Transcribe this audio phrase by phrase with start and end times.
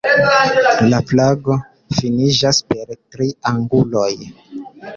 [0.93, 1.57] La flago
[1.99, 4.11] finiĝas per tri anguloj.